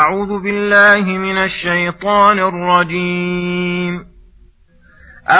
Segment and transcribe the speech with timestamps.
[0.00, 3.94] أعوذ بالله من الشيطان الرجيم.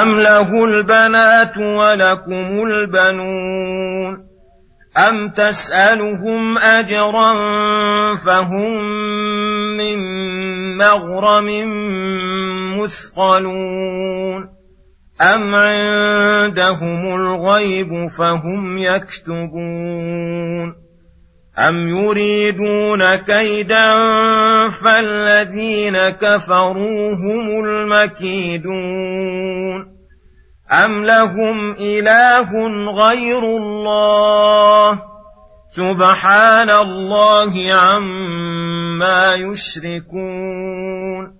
[0.02, 4.26] أم له البنات ولكم البنون؟
[5.08, 7.34] أم تسألهم أجرا
[8.14, 8.72] فهم
[9.76, 9.98] من
[10.76, 11.48] مغرم
[12.80, 14.48] مثقلون؟
[15.20, 20.89] أم عندهم الغيب فهم يكتبون؟
[21.68, 23.98] أم يريدون كيدا
[24.84, 28.70] فالذين كفروا هم المكيدون
[30.72, 32.50] أم لهم إله
[32.92, 35.02] غير الله
[35.68, 41.39] سبحان الله عما يشركون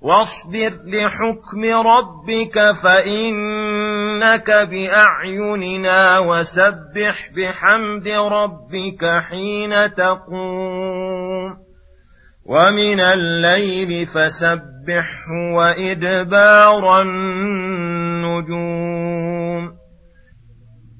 [0.00, 11.56] واصبر لحكم ربك فإنك بأعيننا وسبح بحمد ربك حين تقوم.
[12.44, 18.50] ومن الليل فسبحه وإدبار النجوم.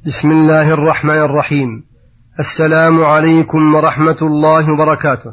[0.06, 1.86] بسم الله الرحمن الرحيم.
[2.38, 5.30] السلام عليكم ورحمة الله وبركاته.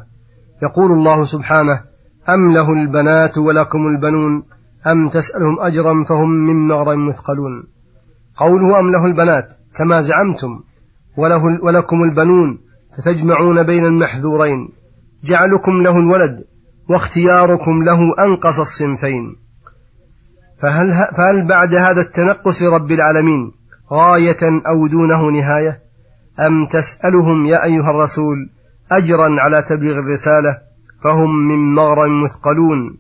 [0.64, 1.87] يقول الله سبحانه
[2.30, 4.44] أم له البنات ولكم البنون
[4.88, 7.64] أم تسألهم أجرا فهم من مغرم مثقلون
[8.38, 10.60] قوله أم له البنات كما زعمتم
[11.18, 12.60] وله ولكم البنون
[12.98, 14.70] فتجمعون بين المحذورين
[15.24, 16.44] جعلكم له الولد
[16.90, 19.36] واختياركم له أنقص الصنفين
[20.62, 23.52] فهل, فهل بعد هذا التنقص رب العالمين
[23.94, 25.82] غاية أو دونه نهاية
[26.40, 28.50] أم تسألهم يا أيها الرسول
[28.92, 30.67] أجرا على تبليغ الرسالة
[31.04, 32.98] فهم من مغرم مثقلون.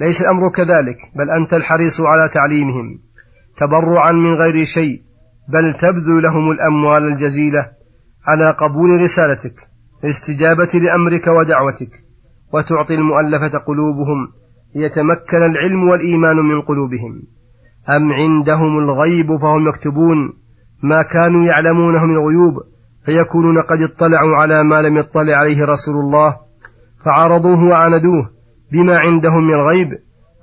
[0.00, 2.98] ليس الأمر كذلك بل أنت الحريص على تعليمهم.
[3.56, 5.02] تبرعا من غير شيء
[5.48, 7.70] بل تبذل لهم الأموال الجزيلة
[8.26, 9.54] على قبول رسالتك
[10.04, 11.90] الاستجابة لأمرك ودعوتك
[12.52, 14.28] وتعطي المؤلفة قلوبهم
[14.74, 17.22] ليتمكن العلم والإيمان من قلوبهم.
[17.96, 20.32] أم عندهم الغيب فهم يكتبون؟
[20.82, 22.54] ما كانوا يعلمونه من الغيوب
[23.06, 26.36] فيكونون قد اطلعوا على ما لم يطلع عليه رسول الله
[27.06, 28.30] فعارضوه وعاندوه
[28.72, 29.88] بما عندهم من الغيب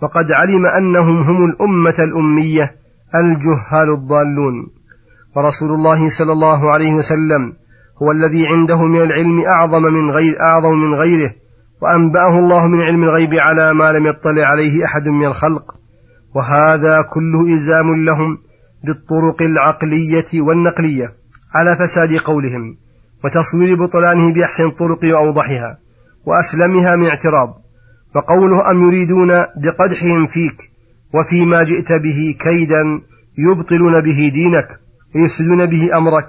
[0.02, 2.76] وقد علم أنهم هم الأمة الأمية
[3.16, 4.56] الجهال الضالون.
[5.36, 7.54] ورسول الله صلى الله عليه وسلم
[8.04, 11.32] هو الذي عنده من العلم أعظم من غير أعظم من غيره
[11.82, 15.64] وأنبأه الله من علم الغيب على ما لم يطلع عليه أحد من الخلق.
[16.36, 18.38] وهذا كله إلزام لهم
[18.84, 21.08] بالطرق العقلية والنقلية
[21.56, 22.78] على فساد قولهم
[23.24, 25.83] وتصوير بطلانه بأحسن الطرق وأوضحها.
[26.26, 27.50] وأسلمها من اعتراض
[28.16, 29.30] فقوله أم يريدون
[29.64, 30.58] بقدحهم فيك
[31.14, 32.84] وفيما جئت به كيدا
[33.38, 34.68] يبطلون به دينك
[35.16, 36.28] ويفسدون به أمرك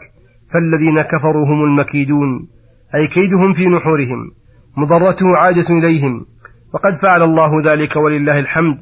[0.53, 2.49] فالذين كفروا هم المكيدون
[2.95, 4.31] أي كيدهم في نحورهم
[4.77, 6.27] مضرته عادة إليهم
[6.75, 8.79] وقد فعل الله ذلك ولله الحمد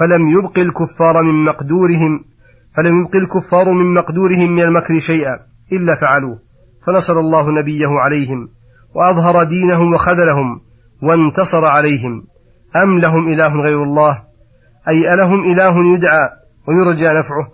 [0.00, 2.24] فلم يبق الكفار من مقدورهم
[2.76, 5.38] فلم يبق الكفار من مقدورهم من المكر شيئا
[5.72, 6.38] إلا فعلوه
[6.86, 8.48] فنصر الله نبيه عليهم.
[8.94, 10.60] وأظهر دينهم وخذلهم
[11.02, 12.26] وانتصر عليهم.
[12.76, 14.22] أم لهم إله غير الله؟
[14.88, 16.30] أي ألهم إله يدعى
[16.68, 17.48] ويرجى نفعه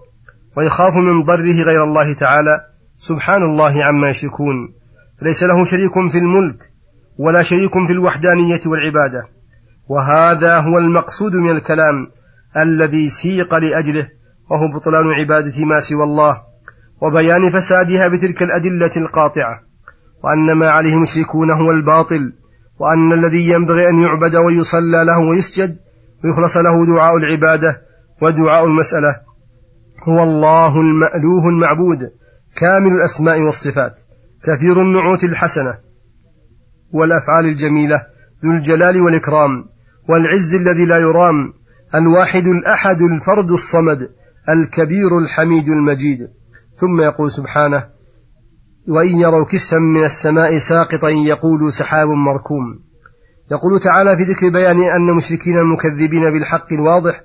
[0.56, 2.61] ويخاف من ضره غير الله تعالى؟
[2.97, 4.56] سبحان الله عما يشركون.
[5.23, 6.71] ليس له شريك في الملك
[7.19, 9.28] ولا شريك في الوحدانية والعبادة.
[9.89, 12.07] وهذا هو المقصود من الكلام
[12.57, 14.09] الذي سيق لأجله
[14.51, 16.37] وهو بطلان عبادة ما سوى الله
[17.03, 19.70] وبيان فسادها بتلك الأدلة القاطعة.
[20.25, 22.33] وأن ما عليه المشركون هو الباطل
[22.78, 25.77] وأن الذي ينبغي أن يعبد ويصلى له ويسجد
[26.25, 27.83] ويخلص له دعاء العبادة
[28.22, 29.17] ودعاء المسألة.
[30.09, 31.99] هو الله المألوه المعبود
[32.57, 34.01] كامل الأسماء والصفات
[34.45, 35.78] كثير النعوت الحسنة
[36.93, 38.07] والأفعال الجميلة
[38.45, 39.65] ذو الجلال والإكرام
[40.09, 41.53] والعز الذي لا يرام
[41.95, 44.11] الواحد الأحد الفرد الصمد
[44.49, 46.28] الكبير الحميد المجيد.
[46.75, 47.87] ثم يقول سبحانه
[48.91, 52.78] وإن يروا كسفا من السماء ساقطا يقولوا سحاب مركوم.
[53.51, 57.22] يقول تعالى في ذكر بيان أن المشركين المكذبين بالحق الواضح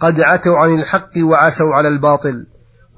[0.00, 2.46] قد عتوا عن الحق وعسوا على الباطل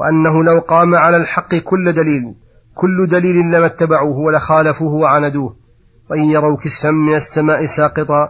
[0.00, 2.34] وأنه لو قام على الحق كل دليل
[2.74, 5.56] كل دليل لما اتبعوه ولخالفوه وعندوه
[6.10, 8.28] وإن يروا كسفا من السماء ساقطا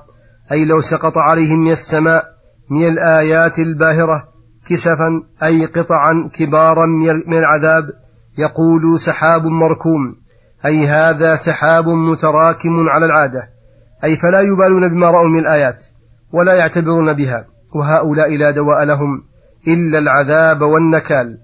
[0.52, 2.24] أي لو سقط عليهم من السماء
[2.70, 4.28] من الآيات الباهرة
[4.66, 6.86] كسفا أي قطعا كبارا
[7.26, 7.90] من العذاب
[8.38, 10.16] يقول سحاب مركوم
[10.66, 13.48] أي هذا سحاب متراكم على العادة
[14.04, 15.84] أي فلا يبالون بما رأوا من الآيات
[16.32, 19.22] ولا يعتبرون بها وهؤلاء لا دواء لهم
[19.68, 21.38] إلا العذاب والنكال.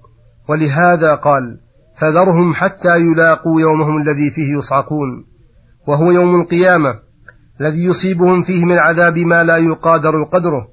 [0.48, 1.60] ولهذا قال
[2.00, 5.24] فذرهم حتى يلاقوا يومهم الذي فيه يصعقون
[5.86, 6.94] وهو يوم القيامة
[7.60, 10.68] الذي يصيبهم فيه من العذاب ما لا يقادر قدره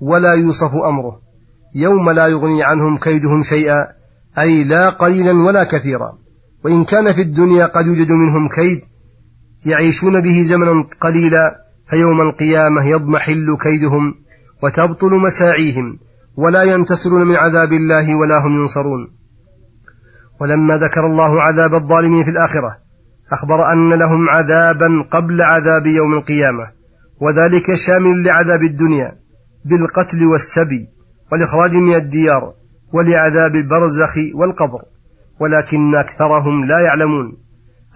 [0.00, 1.20] ولا يوصف أمره
[1.74, 3.86] يوم لا يغني عنهم كيدهم شيئا
[4.38, 6.18] أي لا قليلا ولا كثيرا.
[6.64, 8.80] وإن كان في الدنيا قد يوجد منهم كيد
[9.66, 11.56] يعيشون به زمنا قليلا
[11.90, 14.14] فيوم القيامة يضمحل كيدهم
[14.62, 15.98] وتبطل مساعيهم
[16.36, 19.22] ولا ينتصرون من عذاب الله ولا هم ينصرون.
[20.40, 22.76] ولما ذكر الله عذاب الظالمين في الآخرة
[23.32, 26.70] أخبر أن لهم عذابا قبل عذاب يوم القيامة
[27.20, 29.12] وذلك شامل لعذاب الدنيا
[29.64, 30.88] بالقتل والسبي
[31.32, 32.54] والإخراج من الديار
[32.92, 34.82] ولعذاب البرزخ والقبر
[35.40, 37.36] ولكن أكثرهم لا يعلمون.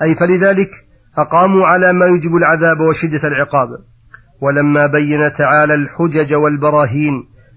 [0.03, 0.71] أي فلذلك
[1.19, 3.69] أقاموا على ما يجب العذاب وشدة العقاب.
[4.41, 7.15] ولما بين تعالى الحجج والبراهين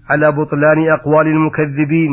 [0.09, 2.11] على بطلان أقوال المكذبين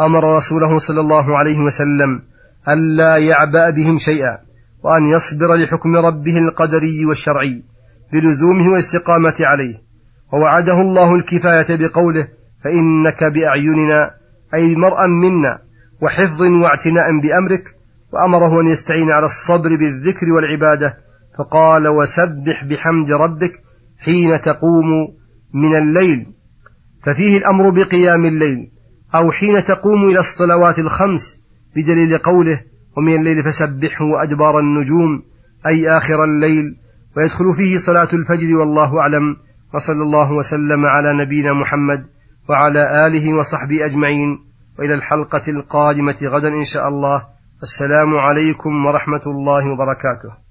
[0.00, 2.22] أمر رسوله صلى الله عليه وسلم
[2.68, 4.38] ألا يعبأ بهم شيئا
[4.84, 7.62] وأن يصبر لحكم ربه القدري والشرعي
[8.12, 9.74] بلزومه والاستقامة عليه.
[10.32, 12.28] ووعده الله الكفاية بقوله
[12.64, 14.10] فإنك بأعيننا
[14.54, 15.58] أي مرءا منا
[16.02, 17.64] وحفظ واعتناء بأمرك
[18.12, 20.96] وأمره أن يستعين على الصبر بالذكر والعبادة
[21.38, 23.52] فقال وسبح بحمد ربك
[23.98, 25.08] حين تقوم
[25.54, 26.26] من الليل.
[27.06, 28.70] ففيه الأمر بقيام الليل
[29.14, 31.40] أو حين تقوم إلى الصلوات الخمس
[31.76, 32.60] بدليل قوله
[32.96, 35.22] ومن الليل فسبحه وأدبار النجوم
[35.66, 36.76] أي آخر الليل.
[37.16, 39.36] ويدخل فيه صلاة الفجر والله أعلم
[39.74, 42.06] وصلى الله وسلم على نبينا محمد
[42.48, 44.44] وعلى آله وصحبه أجمعين.
[44.78, 47.26] وإلى الحلقة القادمة غدا إن شاء الله.
[47.62, 50.41] السلام عليكم ورحمة الله وبركاته.